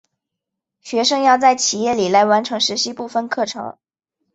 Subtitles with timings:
[0.79, 3.77] 学生要在企业里来完成实习部分课程。